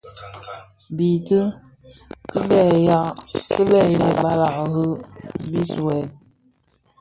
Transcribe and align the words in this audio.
Biitiʼi 0.95 1.41
kibëë 3.47 3.83
yêê 3.91 4.11
balàg 4.23 4.55
rì 4.73 4.85
biswed. 5.51 6.09